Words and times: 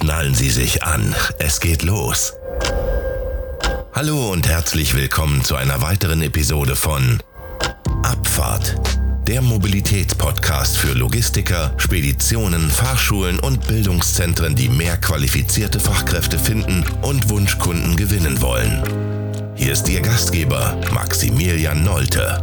Schnallen 0.00 0.32
Sie 0.32 0.50
sich 0.50 0.84
an, 0.84 1.12
es 1.40 1.58
geht 1.58 1.82
los. 1.82 2.34
Hallo 3.92 4.30
und 4.30 4.46
herzlich 4.46 4.94
willkommen 4.94 5.42
zu 5.42 5.56
einer 5.56 5.82
weiteren 5.82 6.22
Episode 6.22 6.76
von 6.76 7.20
Abfahrt, 8.04 8.76
der 9.26 9.42
Mobilitätspodcast 9.42 10.78
für 10.78 10.92
Logistiker, 10.92 11.74
Speditionen, 11.78 12.70
Fahrschulen 12.70 13.40
und 13.40 13.66
Bildungszentren, 13.66 14.54
die 14.54 14.68
mehr 14.68 14.98
qualifizierte 14.98 15.80
Fachkräfte 15.80 16.38
finden 16.38 16.84
und 17.02 17.28
Wunschkunden 17.28 17.96
gewinnen 17.96 18.40
wollen. 18.40 18.84
Hier 19.56 19.72
ist 19.72 19.88
Ihr 19.88 20.00
Gastgeber 20.00 20.80
Maximilian 20.92 21.82
Nolte. 21.82 22.40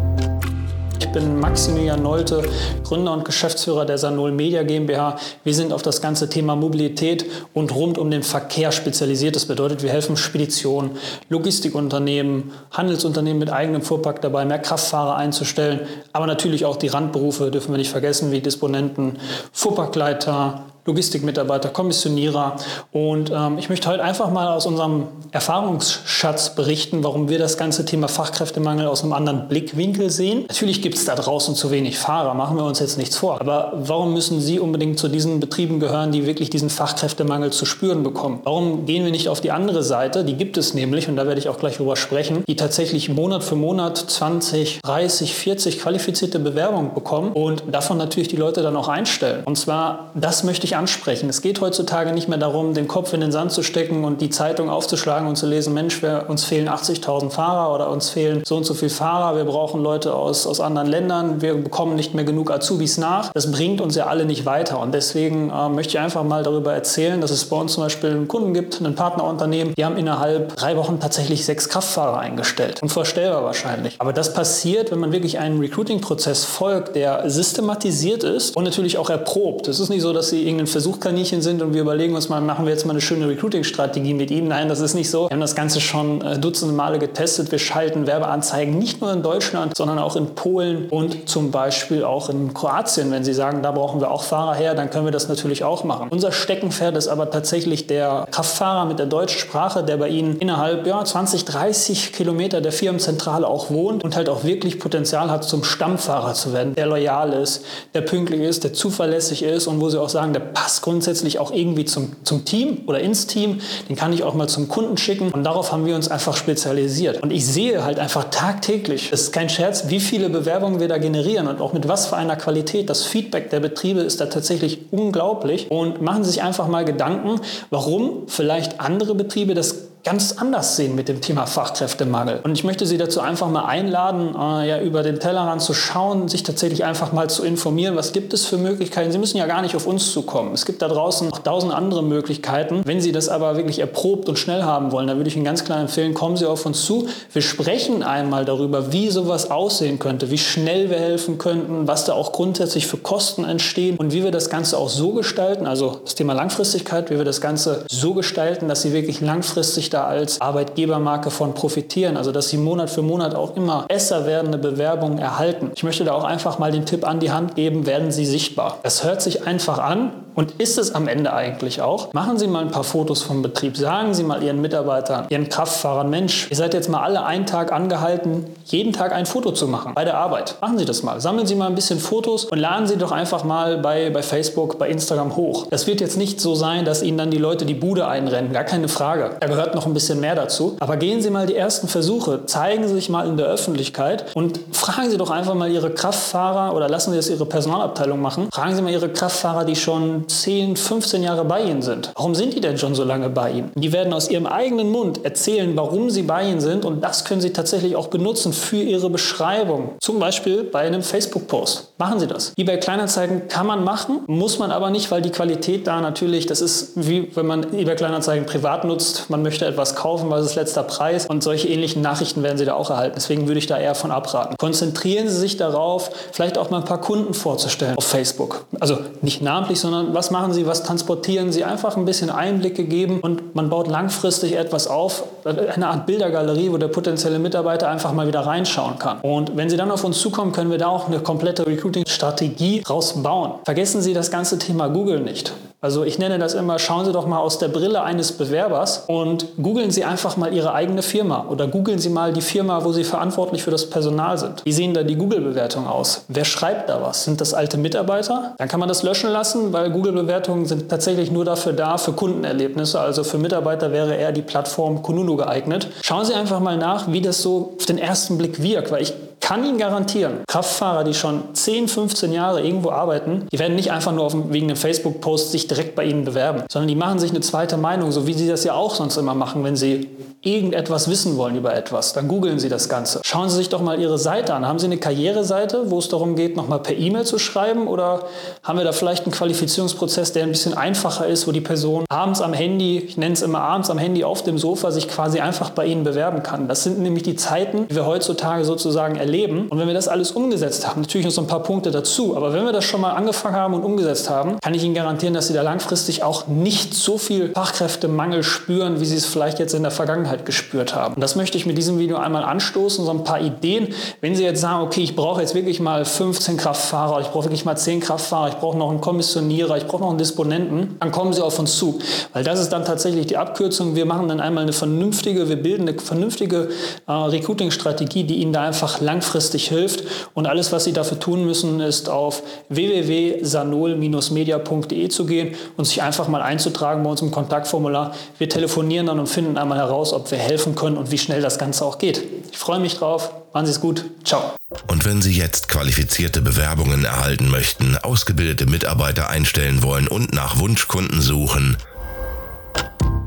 Ich 1.00 1.09
bin 1.09 1.39
Maximilian 1.39 2.02
Nolte, 2.02 2.43
Gründer 2.84 3.14
und 3.14 3.25
Geschäftsführer 3.25 3.86
der 3.86 3.98
Sanol 3.98 4.32
Media 4.32 4.64
GmbH. 4.64 5.18
Wir 5.44 5.54
sind 5.54 5.73
auf 5.73 5.82
das 5.82 6.02
ganze 6.02 6.30
Thema 6.30 6.55
Mobilität 6.55 7.25
und 7.54 7.73
rund 7.75 7.98
um 7.98 8.12
den 8.12 8.23
Verkehr 8.23 8.71
spezialisiert. 8.71 9.35
Das 9.35 9.45
bedeutet, 9.45 9.84
wir 9.84 9.90
helfen 9.90 10.18
Speditionen, 10.18 10.91
Logistikunternehmen, 11.30 12.52
Handelsunternehmen 12.71 13.40
mit 13.40 13.52
eigenem 13.52 13.81
Fuhrpark 13.81 14.21
dabei, 14.21 14.45
mehr 14.45 14.59
Kraftfahrer 14.59 15.16
einzustellen. 15.16 15.81
Aber 16.13 16.27
natürlich 16.27 16.66
auch 16.66 16.77
die 16.77 16.88
Randberufe 16.88 17.52
dürfen 17.52 17.71
wir 17.71 17.77
nicht 17.77 17.91
vergessen, 17.91 18.32
wie 18.32 18.41
Disponenten, 18.41 19.20
Fuhrparkleiter, 19.52 20.66
Logistikmitarbeiter, 20.85 21.70
Kommissionierer. 21.70 22.57
Und 22.91 23.31
ähm, 23.31 23.57
ich 23.57 23.70
möchte 23.70 23.89
heute 23.89 24.03
einfach 24.03 24.30
mal 24.30 24.53
aus 24.53 24.67
unserem 24.67 25.07
Erfahrungsschatz 25.31 26.53
berichten, 26.53 27.03
warum 27.03 27.27
wir 27.27 27.39
das 27.39 27.57
ganze 27.57 27.85
Thema 27.85 28.07
Fachkräftemangel 28.07 28.88
aus 28.88 29.02
einem 29.02 29.13
anderen 29.13 29.48
Blickwinkel 29.48 30.12
sehen. 30.12 30.45
Natürlich 30.48 30.84
gibt 30.84 30.95
es 30.95 31.05
da 31.05 31.16
draußen 31.16 31.55
zu 31.55 31.71
wenig 31.71 31.98
Fahrer, 31.98 32.35
machen 32.35 32.55
wir 32.55 32.63
uns 32.63 32.79
jetzt 32.79 32.99
nichts 32.99 33.17
vor. 33.17 33.41
Aber 33.41 33.73
warum 33.76 34.13
müssen 34.13 34.40
Sie 34.40 34.59
unbedingt 34.59 34.99
zu 34.99 35.07
diesen 35.07 35.40
Betrieben 35.40 35.79
gehören, 35.79 36.12
die 36.12 36.27
wirklich 36.27 36.52
diesen 36.52 36.70
Fachkräftemangel 36.70 37.52
zu 37.52 37.65
spüren 37.65 38.04
bekommen? 38.04 38.41
Warum 38.43 38.85
gehen 38.85 39.04
wir 39.04 39.12
nicht 39.12 39.27
auf 39.27 39.41
die 39.41 39.52
andere 39.52 39.81
Seite? 39.81 40.23
Die 40.23 40.35
gibt 40.35 40.55
es 40.55 40.76
nämlich, 40.76 41.10
und 41.10 41.15
da 41.15 41.26
werde 41.26 41.40
ich 41.40 41.49
auch 41.49 41.57
gleich 41.57 41.77
drüber 41.77 41.95
sprechen, 41.95 42.43
die 42.48 42.55
tatsächlich 42.55 43.10
Monat 43.10 43.43
für 43.43 43.55
Monat 43.55 43.98
20, 43.98 44.82
30, 44.84 45.34
40 45.34 45.79
qualifizierte 45.79 46.38
Bewerbungen 46.38 46.93
bekommen 46.93 47.32
und 47.32 47.63
davon 47.71 47.98
natürlich 47.98 48.27
die 48.27 48.35
Leute 48.35 48.62
dann 48.62 48.76
auch 48.76 48.88
einstellen. 48.88 49.43
Und 49.45 49.57
zwar, 49.57 50.12
das 50.13 50.43
möchte 50.43 50.65
ich 50.65 50.74
ansprechen. 50.76 51.29
Es 51.29 51.41
geht 51.41 51.62
heutzutage 51.62 52.12
nicht 52.12 52.27
mehr 52.27 52.37
darum, 52.37 52.73
den 52.73 52.87
Kopf 52.87 53.13
in 53.13 53.21
den 53.21 53.31
Sand 53.31 53.51
zu 53.51 53.63
stecken 53.63 54.04
und 54.04 54.21
die 54.21 54.29
Zeitung 54.29 54.70
aufzuschlagen 54.70 55.27
und 55.27 55.35
zu 55.35 55.48
lesen, 55.48 55.73
Mensch, 55.73 56.01
wir, 56.01 56.26
uns 56.27 56.43
fehlen 56.45 56.70
80.000 56.70 57.29
Fahrer 57.29 57.73
oder 57.73 57.90
uns 57.90 58.09
fehlen 58.09 58.43
so 58.45 58.57
und 58.57 58.65
so 58.65 58.73
viele 58.73 58.91
Fahrer, 58.91 59.35
wir 59.35 59.45
brauchen 59.45 59.82
Leute 59.82 60.13
aus, 60.13 60.48
aus 60.48 60.59
anderen 60.59 60.87
Ländern, 60.87 61.41
wir 61.41 61.55
bekommen 61.55 61.95
nicht 61.95 62.13
mehr 62.13 62.23
genug 62.23 62.51
Azubis 62.51 62.98
nach. 62.98 63.32
Das 63.34 63.51
bringt 63.51 63.82
uns 63.82 63.95
ja 63.95 64.07
alle 64.07 64.25
nicht 64.25 64.45
weiter. 64.45 64.79
Und 64.79 64.94
deswegen 64.94 65.50
äh, 65.50 65.69
möchte 65.69 65.91
ich 65.91 66.00
einfach 66.00 66.23
mal 66.23 66.44
darüber 66.44 66.73
erzählen, 66.73 67.22
dass 67.22 67.31
es 67.31 67.45
bei 67.45 67.57
uns 67.57 67.73
zum 67.73 67.84
Beispiel 67.84 68.12
einen 68.12 68.28
Kunden 68.28 68.53
gibt, 68.53 68.81
ein 68.81 68.95
Partnerunternehmen, 68.95 69.73
die 69.75 69.85
haben 69.85 69.97
innerhalb 69.97 70.56
drei 70.56 70.78
Wochen 70.78 71.00
tatsächlich 71.00 71.45
sechs 71.45 71.69
Kraftfahrer 71.69 72.19
eingestellt. 72.19 72.81
Unvorstellbar 72.81 73.44
wahrscheinlich. 73.44 73.95
Aber 74.00 74.13
das 74.13 74.34
passiert, 74.34 74.91
wenn 74.91 75.00
man 75.00 75.12
wirklich 75.12 75.39
einem 75.39 75.59
Recruiting-Prozess 75.59 76.45
folgt, 76.45 76.95
der 76.95 77.29
systematisiert 77.29 78.23
ist 78.23 78.56
und 78.56 78.63
natürlich 78.63 78.97
auch 78.97 79.09
erprobt. 79.09 79.67
Es 79.67 79.79
ist 79.79 79.89
nicht 79.89 80.01
so, 80.01 80.13
dass 80.13 80.29
sie 80.29 80.41
irgendeinen 80.41 80.65
Versuchskaninchen 80.68 81.41
sind 81.41 81.62
und 81.62 81.74
wir 81.74 81.81
überlegen 81.81 82.16
uns 82.16 82.30
mal, 82.30 82.41
machen 82.41 82.66
wir 82.66 82.72
jetzt 82.72 82.85
mal 82.85 82.91
eine 82.91 83.02
schöne 83.02 83.28
Recruiting-Strategie 83.28 84.13
mit 84.13 84.31
ihnen. 84.31 84.47
Nein, 84.47 84.69
das 84.69 84.80
ist 84.80 84.94
nicht 84.94 85.09
so. 85.09 85.30
Wir 85.30 85.31
haben 85.31 85.41
das 85.41 85.56
Ganze 85.56 85.81
schon 85.81 86.22
äh, 86.22 86.40
dutzende 86.40 86.74
Male 86.74 87.00
getestet. 87.00 87.52
Wir 87.52 87.59
schalten 87.59 88.07
Werbeanzeigen 88.07 88.78
nicht 88.78 89.02
nur 89.02 89.12
in 89.13 89.24
Deutschland, 89.24 89.75
sondern 89.75 90.00
auch 90.00 90.16
in 90.16 90.35
Polen 90.35 90.90
und 90.90 91.30
zum 91.30 91.52
Beispiel 91.52 92.03
auch 92.03 92.30
in 92.30 92.53
Kroatien. 92.53 93.12
Wenn 93.12 93.24
Sie 93.24 93.34
sagen, 93.34 93.62
da 93.63 93.72
brauchen 93.72 94.02
wir 94.02 94.12
auch 94.12 94.24
Fahrer 94.24 94.56
her, 94.56 94.75
dann 94.75 94.90
können 94.90 95.06
wir 95.06 95.12
das 95.12 95.28
natürlich 95.28 95.63
auch 95.63 95.84
machen. 95.84 96.09
Unser 96.09 96.31
Steckenpferd 96.31 96.97
ist 96.97 97.07
aber 97.07 97.29
tatsächlich 97.31 97.88
der 97.88 98.28
Kraftfahrer 98.31 98.85
mit 98.85 99.00
der 99.00 99.06
deutschen 99.06 99.40
Sprache, 99.40 99.84
der 99.84 99.97
bei 99.97 100.09
Ihnen 100.09 100.38
innerhalb 100.38 100.85
ja, 100.88 101.03
20, 101.03 101.46
30 101.46 102.13
Kilometer 102.13 102.62
der 102.62 102.72
Firmenzentrale 102.72 103.47
auch 103.47 103.69
wohnt 103.69 104.03
und 104.03 104.16
halt 104.16 104.29
auch 104.29 104.44
wirklich 104.44 104.79
Potenzial 104.79 105.29
hat, 105.29 105.44
zum 105.44 105.63
Stammfahrer 105.63 106.34
zu 106.34 106.53
werden, 106.53 106.75
der 106.75 106.88
loyal 106.88 107.34
ist, 107.34 107.66
der 107.94 108.01
pünktlich 108.01 108.41
ist, 108.41 108.63
der 108.63 108.73
zuverlässig 108.73 109.44
ist 109.44 109.68
und 109.68 109.81
wo 109.81 109.89
Sie 109.89 110.00
auch 110.00 110.09
sagen, 110.09 110.34
der 110.34 110.39
passt 110.55 110.81
grundsätzlich 110.81 111.38
auch 111.38 111.51
irgendwie 111.51 111.85
zum, 111.85 112.13
zum 112.23 112.45
Team 112.45 112.79
oder 112.88 112.99
ins 112.99 113.27
Team. 113.27 113.59
Den 113.88 113.95
kann 113.95 114.11
ich 114.13 114.23
auch 114.23 114.33
mal 114.33 114.47
zum 114.47 114.67
Kunden 114.67 114.97
schicken. 114.97 115.31
Und 115.31 115.43
darauf 115.43 115.71
haben 115.71 115.85
wir 115.85 115.95
uns 115.95 116.07
einfach 116.07 116.35
spezialisiert. 116.35 117.21
Und 117.21 117.31
ich 117.31 117.45
sehe 117.45 117.83
halt 117.83 117.99
einfach 117.99 118.25
tagtäglich, 118.31 119.09
das 119.11 119.21
ist 119.21 119.33
kein 119.33 119.49
Scherz, 119.49 119.89
wie 119.89 119.99
viele 119.99 120.29
Bewerbungen 120.29 120.79
wir 120.79 120.88
da 120.88 120.97
generieren 120.97 121.47
und 121.47 121.61
auch 121.61 121.73
mit 121.73 121.88
was 121.88 122.07
für 122.07 122.15
einer 122.15 122.38
Qualität. 122.38 122.89
Das 122.89 123.03
Feedback 123.03 123.51
der 123.51 123.59
Betriebe 123.59 123.99
ist 123.99 124.21
da 124.21 124.27
tatsächlich 124.27 124.79
unglaublich. 124.91 125.69
Und 125.69 126.01
machen 126.01 126.23
Sie 126.23 126.31
sich 126.31 126.41
einfach 126.41 126.67
mal 126.67 126.85
Gedanken, 126.85 127.41
warum 127.69 128.23
vielleicht 128.27 128.79
andere 128.79 129.13
Betriebe 129.13 129.53
das 129.53 129.89
ganz 130.05 130.33
anders 130.33 130.75
sehen 130.75 130.93
mit 130.93 131.09
dem 131.09 131.19
Thema 131.19 131.47
Fachkräftemangel. 131.47 132.39
Und 132.43 132.53
ich 132.53 132.63
möchte 132.63 132.85
Sie 132.85 132.97
dazu 132.97 133.21
einfach 133.21 133.49
mal 133.49 133.66
einladen, 133.66 134.35
äh, 134.35 134.69
ja, 134.69 134.79
über 134.79 135.01
den 135.01 135.19
Tellerrand 135.19 135.63
zu 135.63 135.73
schauen, 135.73 136.27
sich 136.27 136.43
tatsächlich 136.43 136.85
einfach 136.85 137.11
mal 137.11 137.27
zu 137.27 137.43
informieren, 137.43 137.95
was 137.95 138.13
gibt 138.13 138.31
es 138.35 138.45
für 138.45 138.59
Möglichkeiten. 138.59 139.11
Sie 139.11 139.17
müssen 139.17 139.38
ja 139.38 139.47
gar 139.47 139.63
nicht 139.63 139.75
auf 139.75 139.88
uns 139.88 140.11
zukommen. 140.11 140.53
Es 140.53 140.65
gibt 140.65 140.83
da 140.83 140.88
draußen 140.88 141.27
noch 141.27 141.39
tausend 141.39 141.73
andere 141.73 142.03
Möglichkeiten. 142.03 142.83
Wenn 142.85 143.01
Sie 143.01 143.11
das 143.11 143.29
aber 143.29 143.57
wirklich 143.57 143.79
erprobt 143.79 144.29
und 144.29 144.38
schnell 144.38 144.61
haben 144.61 144.91
wollen, 144.91 145.07
dann 145.07 145.17
würde 145.17 145.27
ich 145.27 145.35
Ihnen 145.35 145.44
ganz 145.44 145.65
klar 145.65 145.81
empfehlen, 145.81 146.13
kommen 146.13 146.38
Sie 146.38 146.45
auf 146.45 146.67
uns 146.67 146.85
zu. 146.85 147.07
Wir 147.33 147.41
sprechen 147.41 148.03
einmal 148.03 148.45
darüber, 148.45 148.91
wie 148.91 149.09
sowas 149.09 149.49
aussehen 149.49 149.97
könnte, 149.97 150.29
wie 150.29 150.38
schnell 150.38 150.91
wir 150.91 150.99
helfen 150.99 151.39
könnten, 151.39 151.88
was 151.88 152.05
da 152.05 152.13
auch 152.13 152.31
grundsätzlich 152.31 152.85
für 152.85 152.97
Kosten 152.97 153.44
entstehen 153.44 153.97
und 153.97 154.13
wie 154.13 154.23
wir 154.23 154.31
das 154.31 154.51
Ganze 154.51 154.77
auch 154.77 154.89
so 154.89 155.13
gestalten, 155.13 155.65
also 155.65 156.01
das 156.03 156.13
Thema 156.13 156.33
Langfristigkeit, 156.33 157.09
wie 157.09 157.17
wir 157.17 157.25
das 157.25 157.41
Ganze 157.41 157.85
so 157.89 158.13
gestalten, 158.13 158.67
dass 158.67 158.83
Sie 158.83 158.94
wirklich 158.94 159.19
langfristig 159.19 159.94
da 159.95 160.06
als 160.06 160.41
Arbeitgebermarke 160.41 161.31
von 161.31 161.53
profitieren. 161.53 162.17
Also 162.17 162.31
dass 162.31 162.50
sie 162.50 162.57
Monat 162.57 162.89
für 162.89 163.01
Monat 163.01 163.33
auch 163.33 163.56
immer 163.56 163.85
besser 163.88 164.25
werdende 164.25 164.57
Bewerbungen 164.57 165.17
erhalten. 165.17 165.72
Ich 165.75 165.83
möchte 165.83 166.03
da 166.03 166.13
auch 166.13 166.23
einfach 166.23 166.59
mal 166.59 166.72
den 166.72 166.85
Tipp 166.85 167.07
an 167.07 167.19
die 167.19 167.31
Hand 167.31 167.56
geben, 167.56 167.85
werden 167.85 168.11
Sie 168.11 168.25
sichtbar. 168.25 168.79
Das 168.83 169.03
hört 169.03 169.22
sich 169.22 169.47
einfach 169.47 169.79
an 169.79 170.25
und 170.35 170.51
ist 170.59 170.78
es 170.78 170.94
am 170.94 171.07
Ende 171.07 171.34
eigentlich 171.34 171.81
auch. 171.81 172.13
Machen 172.13 172.38
Sie 172.38 172.47
mal 172.47 172.62
ein 172.62 172.72
paar 172.72 172.84
Fotos 172.84 173.23
vom 173.23 173.41
Betrieb. 173.41 173.78
Sagen 173.78 174.13
Sie 174.13 174.23
mal 174.23 174.44
Ihren 174.44 174.62
Mitarbeitern, 174.62 175.25
Ihren 175.29 175.50
Kraftfahrern, 175.50 176.09
Mensch, 176.09 176.47
ihr 176.50 176.57
seid 176.57 176.73
jetzt 176.73 176.90
mal 176.90 177.01
alle 177.01 177.23
einen 177.25 177.46
Tag 177.46 177.72
angehalten, 177.72 178.45
jeden 178.66 178.94
Tag 178.94 179.13
ein 179.13 179.25
Foto 179.25 179.51
zu 179.51 179.68
machen 179.68 179.94
bei 179.95 180.03
der 180.03 180.18
Arbeit. 180.18 180.56
Machen 180.62 180.78
Sie 180.78 180.85
das 180.85 181.03
mal. 181.03 181.19
Sammeln 181.22 181.47
Sie 181.47 181.56
mal 181.56 181.68
ein 181.68 181.75
bisschen 181.75 182.00
Fotos 182.00 182.45
und 182.45 182.57
laden 182.57 182.88
Sie 182.88 182.97
doch 182.97 183.12
einfach 183.12 183.44
mal 183.44 183.78
bei, 183.78 184.09
bei 184.09 184.22
Facebook, 184.22 184.78
bei 184.78 184.90
Instagram 184.90 185.35
hoch. 185.35 185.68
Das 185.69 185.88
wird 185.88 186.01
jetzt 186.01 186.18
nicht 186.18 186.41
so 186.41 186.56
sein, 186.56 186.85
dass 186.85 187.01
Ihnen 187.01 187.18
dann 187.18 187.31
die 187.31 187.38
Leute 187.38 187.66
die 187.66 187.74
Bude 187.74 188.07
einrennen. 188.07 188.51
Gar 188.51 188.63
keine 188.63 188.88
Frage. 188.88 189.38
Da 189.40 189.47
gehört 189.47 189.75
noch 189.75 189.85
ein 189.85 189.94
bisschen 189.94 190.19
mehr 190.19 190.35
dazu. 190.35 190.75
Aber 190.79 190.97
gehen 190.97 191.22
Sie 191.22 191.29
mal 191.29 191.45
die 191.45 191.56
ersten 191.56 191.88
Versuche. 191.88 192.45
Zeigen 192.45 192.88
Sie 192.88 192.94
sich 192.94 193.09
mal 193.09 193.28
in 193.28 193.38
der 193.38 193.47
Öffentlichkeit 193.47 194.25
und 194.35 194.59
fragen 194.72 195.09
Sie 195.09 195.18
doch 195.18 195.29
einfach 195.29 195.53
mal 195.53 195.72
Ihre 195.72 195.91
Kraftfahrer 195.91 196.75
oder 196.75 196.90
lassen 196.90 197.13
Sie 197.13 197.19
es 197.19 197.29
Ihre 197.29 197.45
Personalabteilung 197.45 198.22
machen. 198.22 198.50
Fragen 198.53 198.75
Sie 198.75 198.81
mal 198.81 198.91
Ihre 198.91 199.09
Kraftfahrer, 199.09 199.66
die 199.66 199.75
schon 199.75 200.25
10, 200.28 200.75
15 200.75 201.24
Jahre 201.24 201.46
bei 201.46 201.63
Ihnen 201.63 201.81
sind. 201.81 202.12
Warum 202.16 202.36
sind 202.36 202.53
die 202.53 202.62
denn 202.62 202.78
schon 202.78 202.96
so 202.96 203.03
lange 203.03 203.30
bei 203.30 203.52
Ihnen? 203.52 203.72
Die 203.75 203.91
werden 203.91 204.13
aus 204.13 204.30
ihrem 204.30 204.46
eigenen 204.46 204.90
Mund 204.90 205.24
erzählen, 205.25 205.75
warum 205.75 206.09
sie 206.09 206.24
bei 206.24 206.50
Ihnen 206.50 206.59
sind 206.59 206.86
und 206.86 207.03
das 207.03 207.25
können 207.25 207.41
Sie 207.41 207.53
tatsächlich 207.53 207.96
auch 207.96 208.08
benutzen 208.08 208.53
für 208.53 208.81
Ihre 208.81 209.09
Beschreibung. 209.09 209.96
Zum 210.02 210.19
Beispiel 210.19 210.63
bei 210.63 210.81
einem 210.81 211.03
Facebook-Post. 211.03 211.94
Machen 211.97 212.19
Sie 212.19 212.28
das. 212.28 212.51
eBay 212.57 212.78
Kleinanzeigen 212.78 213.47
kann 213.47 213.66
man 213.66 213.85
machen, 213.85 214.19
muss 214.28 214.59
man 214.59 214.72
aber 214.72 214.89
nicht, 214.89 215.11
weil 215.11 215.22
die 215.22 215.29
Qualität 215.29 215.88
da 215.88 216.01
natürlich, 216.01 216.45
das 216.45 216.59
ist 216.59 216.91
wie 216.95 217.33
wenn 217.35 217.45
man 217.45 217.73
eBay 217.73 217.95
Kleinanzeigen 217.95 218.45
privat 218.45 218.83
nutzt, 218.83 219.29
man 219.29 219.41
möchte 219.41 219.66
etwas 219.66 219.95
kaufen, 219.95 220.29
was 220.29 220.45
ist 220.45 220.56
letzter 220.56 220.83
Preis 220.83 221.25
und 221.25 221.41
solche 221.41 221.69
ähnlichen 221.69 222.01
Nachrichten 222.01 222.44
werden 222.44 222.57
Sie 222.57 222.66
da 222.66 222.73
auch 222.73 222.89
erhalten. 222.89 223.13
Deswegen 223.16 223.47
würde 223.47 223.59
ich 223.59 223.67
da 223.67 223.78
eher 223.78 223.95
von 223.95 224.11
abraten. 224.11 224.57
Konzentrieren 224.57 225.29
Sie 225.29 225.38
sich 225.38 225.56
darauf, 225.56 226.11
vielleicht 226.33 226.57
auch 226.57 226.69
mal 226.69 226.79
ein 226.79 226.85
paar 226.85 227.00
Kunden 227.00 227.33
vorzustellen 227.33 227.95
auf 227.95 228.06
Facebook. 228.06 228.66
Also 228.81 228.97
nicht 229.22 229.41
namentlich, 229.41 229.79
sondern 229.79 230.13
was 230.13 230.31
machen 230.31 230.51
Sie, 230.51 230.67
was 230.67 230.83
transportieren 230.83 231.53
Sie, 231.53 231.63
einfach 231.63 231.95
ein 231.95 232.03
bisschen 232.03 232.29
Einblicke 232.29 232.83
geben 232.83 233.21
und 233.21 233.56
man 233.56 233.69
baut 233.69 233.88
langfristig 233.88 234.57
etwas 234.57 234.88
auf, 234.88 235.24
eine 235.45 235.88
Art 235.88 236.06
Bildergalerie, 236.06 236.71
wo 236.71 236.77
der 236.77 236.88
potenzielle 236.88 237.39
Mitarbeiter 237.39 237.89
einfach 237.89 238.13
mal 238.13 238.27
wieder 238.27 238.42
reinschauen 238.42 238.97
kann. 238.97 239.19
Und 239.21 239.56
wenn 239.56 239.69
Sie 239.69 239.77
dann 239.77 239.92
auf 239.92 240.03
uns 240.03 240.19
zukommen, 240.19 240.51
können 240.51 240.71
wir 240.71 240.77
da 240.77 240.88
auch 240.88 241.07
eine 241.07 241.19
komplette 241.19 241.68
Recruiting-Strategie 241.68 242.83
rausbauen. 242.89 243.53
Vergessen 243.63 244.01
Sie 244.01 244.13
das 244.13 244.31
ganze 244.31 244.57
Thema 244.57 244.88
Google 244.88 245.19
nicht. 245.19 245.53
Also 245.85 246.03
ich 246.03 246.17
nenne 246.17 246.39
das 246.39 246.55
immer, 246.55 246.79
schauen 246.79 247.05
Sie 247.05 247.11
doch 247.11 247.27
mal 247.27 247.37
aus 247.37 247.59
der 247.59 247.67
Brille 247.67 248.01
eines 248.01 248.31
Bewerbers 248.31 249.03
und 249.05 249.45
googeln 249.61 249.91
Sie 249.91 250.03
einfach 250.03 250.35
mal 250.35 250.51
Ihre 250.51 250.73
eigene 250.73 251.03
Firma 251.03 251.45
oder 251.47 251.67
googeln 251.67 251.99
Sie 251.99 252.09
mal 252.09 252.33
die 252.33 252.41
Firma, 252.41 252.83
wo 252.83 252.91
Sie 252.91 253.03
verantwortlich 253.03 253.61
für 253.61 253.69
das 253.69 253.87
Personal 253.87 254.39
sind. 254.39 254.65
Wie 254.65 254.71
sehen 254.71 254.95
da 254.95 255.03
die 255.03 255.15
Google-Bewertungen 255.15 255.85
aus? 255.85 256.25
Wer 256.27 256.43
schreibt 256.43 256.89
da 256.89 257.03
was? 257.03 257.25
Sind 257.25 257.39
das 257.39 257.53
alte 257.53 257.77
Mitarbeiter? 257.77 258.55
Dann 258.57 258.67
kann 258.67 258.79
man 258.79 258.89
das 258.89 259.03
löschen 259.03 259.29
lassen, 259.29 259.73
weil 259.73 259.91
Google-Bewertungen 259.91 260.65
sind 260.65 260.89
tatsächlich 260.89 261.29
nur 261.29 261.45
dafür 261.45 261.73
da, 261.73 261.99
für 261.99 262.13
Kundenerlebnisse. 262.13 262.99
Also 262.99 263.23
für 263.23 263.37
Mitarbeiter 263.37 263.91
wäre 263.91 264.15
eher 264.15 264.31
die 264.31 264.41
Plattform 264.41 265.03
Kununu 265.03 265.35
geeignet. 265.35 265.89
Schauen 266.01 266.25
Sie 266.25 266.33
einfach 266.33 266.61
mal 266.61 266.77
nach, 266.77 267.11
wie 267.11 267.21
das 267.21 267.43
so 267.43 267.75
auf 267.77 267.85
den 267.85 267.99
ersten 267.99 268.39
Blick 268.39 268.59
wirkt, 268.59 268.89
weil 268.89 269.03
ich 269.03 269.13
kann 269.45 269.63
Ihnen 269.63 269.77
garantieren, 269.77 270.44
Kraftfahrer, 270.47 271.03
die 271.03 271.13
schon 271.13 271.53
10, 271.53 271.88
15 271.88 272.33
Jahre 272.33 272.63
irgendwo 272.63 272.89
arbeiten, 272.89 273.47
die 273.51 273.59
werden 273.59 273.75
nicht 273.75 273.92
einfach 273.92 274.12
nur 274.12 274.24
auf, 274.24 274.33
wegen 274.50 274.65
einem 274.65 274.75
Facebook-Post 274.75 275.51
sich 275.51 275.68
direkt 275.68 275.94
bei 275.94 276.03
Ihnen 276.03 276.25
bewerben, 276.25 276.63
sondern 276.68 276.88
die 276.88 276.95
machen 276.95 277.19
sich 277.19 277.30
eine 277.30 277.42
zweite 277.42 277.77
Meinung, 277.77 278.12
so 278.12 278.25
wie 278.25 278.33
Sie 278.33 278.47
das 278.47 278.63
ja 278.63 278.74
auch 278.74 278.95
sonst 278.95 279.18
immer 279.18 279.36
machen, 279.36 279.63
wenn 279.63 279.75
Sie 279.75 280.09
irgendetwas 280.42 281.09
wissen 281.09 281.38
wollen 281.38 281.56
über 281.56 281.75
etwas. 281.75 282.13
Dann 282.13 282.27
googeln 282.27 282.59
Sie 282.59 282.69
das 282.69 282.89
Ganze. 282.89 283.21
Schauen 283.24 283.50
Sie 283.50 283.57
sich 283.57 283.69
doch 283.69 283.81
mal 283.81 284.00
Ihre 284.00 284.18
Seite 284.18 284.53
an. 284.53 284.68
Haben 284.68 284.80
Sie 284.80 284.86
eine 284.86 284.97
Karriereseite, 284.97 285.89
wo 285.92 286.00
es 286.00 286.09
darum 286.09 286.36
geht, 286.36 286.56
nochmal 286.56 286.80
per 286.80 286.95
E-Mail 286.95 287.25
zu 287.25 287.39
schreiben? 287.39 287.88
Oder 287.88 288.24
haben 288.63 288.77
wir 288.77 288.86
da 288.86 288.92
vielleicht 288.94 289.25
einen 289.25 289.31
Qualifizierungsprozess, 289.31 290.33
der 290.33 290.44
ein 290.44 290.51
bisschen 290.51 290.75
einfacher 290.75 291.27
ist, 291.27 291.47
wo 291.47 291.51
die 291.51 291.62
Person 291.62 292.06
abends 292.09 292.42
am 292.42 292.53
Handy, 292.53 293.00
ich 293.00 293.18
nenne 293.18 293.33
es 293.33 293.42
immer 293.42 293.62
abends 293.62 293.89
am 293.89 293.97
Handy 293.97 294.24
auf 294.24 294.44
dem 294.44 294.57
Sofa, 294.57 294.92
sich 294.92 295.07
quasi 295.07 295.39
einfach 295.39 295.71
bei 295.71 295.86
Ihnen 295.86 296.03
bewerben 296.03 296.44
kann? 296.44 296.68
Das 296.68 296.83
sind 296.83 297.00
nämlich 297.00 297.24
die 297.24 297.36
Zeiten, 297.36 297.88
die 297.89 297.95
wir 297.95 298.06
heutzutage 298.06 298.65
sozusagen 298.65 299.15
erleben. 299.15 299.34
Und 299.69 299.79
wenn 299.79 299.87
wir 299.87 299.93
das 299.93 300.07
alles 300.07 300.31
umgesetzt 300.31 300.87
haben, 300.87 301.01
natürlich 301.01 301.25
noch 301.25 301.33
so 301.33 301.41
ein 301.41 301.47
paar 301.47 301.63
Punkte 301.63 301.91
dazu, 301.91 302.35
aber 302.35 302.53
wenn 302.53 302.63
wir 302.63 302.71
das 302.71 302.85
schon 302.85 303.01
mal 303.01 303.11
angefangen 303.11 303.55
haben 303.55 303.73
und 303.73 303.83
umgesetzt 303.83 304.29
haben, 304.29 304.57
kann 304.61 304.73
ich 304.73 304.83
Ihnen 304.83 304.95
garantieren, 304.95 305.33
dass 305.33 305.47
Sie 305.47 305.53
da 305.53 305.61
langfristig 305.61 306.23
auch 306.23 306.47
nicht 306.47 306.93
so 306.93 307.17
viel 307.17 307.49
Fachkräftemangel 307.49 308.43
spüren, 308.43 308.99
wie 308.99 309.05
Sie 309.05 309.15
es 309.15 309.25
vielleicht 309.25 309.59
jetzt 309.59 309.73
in 309.73 309.83
der 309.83 309.91
Vergangenheit 309.91 310.45
gespürt 310.45 310.95
haben. 310.95 311.15
Und 311.15 311.21
das 311.21 311.35
möchte 311.35 311.57
ich 311.57 311.65
mit 311.65 311.77
diesem 311.77 311.99
Video 311.99 312.17
einmal 312.17 312.43
anstoßen, 312.43 313.03
so 313.03 313.11
ein 313.11 313.23
paar 313.23 313.41
Ideen. 313.41 313.93
Wenn 314.21 314.35
Sie 314.35 314.43
jetzt 314.43 314.61
sagen, 314.61 314.83
okay, 314.83 315.01
ich 315.01 315.15
brauche 315.15 315.41
jetzt 315.41 315.55
wirklich 315.55 315.79
mal 315.79 316.05
15 316.05 316.57
Kraftfahrer, 316.57 317.21
ich 317.21 317.27
brauche 317.27 317.45
wirklich 317.45 317.65
mal 317.65 317.75
10 317.75 317.99
Kraftfahrer, 317.99 318.49
ich 318.49 318.55
brauche 318.55 318.77
noch 318.77 318.89
einen 318.89 319.01
Kommissionierer, 319.01 319.77
ich 319.77 319.85
brauche 319.85 320.01
noch 320.01 320.09
einen 320.09 320.17
Disponenten, 320.17 320.95
dann 320.99 321.11
kommen 321.11 321.33
Sie 321.33 321.43
auf 321.43 321.59
uns 321.59 321.77
zu. 321.77 321.99
Weil 322.33 322.43
das 322.43 322.59
ist 322.59 322.69
dann 322.69 322.85
tatsächlich 322.85 323.27
die 323.27 323.37
Abkürzung. 323.37 323.95
Wir 323.95 324.05
machen 324.05 324.27
dann 324.27 324.39
einmal 324.39 324.63
eine 324.63 324.73
vernünftige, 324.73 325.49
wir 325.49 325.57
bilden 325.57 325.87
eine 325.87 325.99
vernünftige 325.99 326.69
äh, 327.07 327.11
Recruiting-Strategie, 327.11 328.23
die 328.23 328.35
Ihnen 328.35 328.53
da 328.53 328.63
einfach 328.63 329.01
langfristig 329.25 329.69
hilft. 329.69 330.04
Und 330.33 330.48
alles, 330.48 330.72
was 330.72 330.83
Sie 330.83 330.94
dafür 330.94 331.19
tun 331.19 331.45
müssen, 331.45 331.80
ist 331.80 332.10
auf 332.10 332.42
www.sanol-media.de 332.69 335.10
zu 335.10 335.25
gehen 335.25 335.56
und 335.77 335.86
sich 335.86 336.04
einfach 336.04 336.27
mal 336.27 336.42
einzutragen 336.42 337.04
bei 337.04 337.10
uns 337.10 337.22
im 337.22 337.31
Kontaktformular. 337.31 338.13
Wir 338.38 338.50
telefonieren 338.50 339.07
dann 339.07 339.19
und 339.19 339.27
finden 339.27 339.57
einmal 339.57 339.80
heraus, 339.80 340.13
ob 340.13 340.31
wir 340.31 340.38
helfen 340.38 340.75
können 340.75 340.98
und 340.98 341.12
wie 341.12 341.18
schnell 341.18 341.42
das 341.42 341.57
Ganze 341.57 341.83
auch 341.86 341.98
geht. 341.98 342.24
Ich 342.51 342.57
freue 342.57 342.80
mich 342.80 342.98
drauf. 342.98 343.31
Machen 343.54 343.66
Sie 343.66 343.72
es 343.72 343.81
gut. 343.81 344.06
Ciao. 344.24 344.54
Und 344.88 345.06
wenn 345.06 345.22
Sie 345.22 345.31
jetzt 345.31 345.69
qualifizierte 345.69 346.42
Bewerbungen 346.42 347.06
erhalten 347.06 347.50
möchten, 347.50 347.98
ausgebildete 347.98 348.66
Mitarbeiter 348.66 349.30
einstellen 349.30 349.81
wollen 349.81 350.10
und 350.10 350.33
nach 350.33 350.60
Wunschkunden 350.60 351.21
suchen, 351.21 351.78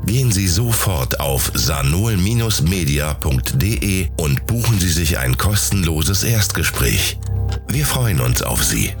gehen 0.09 0.31
Sie 0.31 0.47
sofort 0.47 1.19
auf 1.19 1.51
sanol-media.de 1.53 4.07
und 4.17 4.47
buchen 4.47 4.79
Sie 4.79 4.89
sich 4.89 5.19
ein 5.19 5.37
kostenloses 5.37 6.23
Erstgespräch. 6.23 7.19
Wir 7.67 7.85
freuen 7.85 8.19
uns 8.19 8.41
auf 8.41 8.63
Sie. 8.63 8.91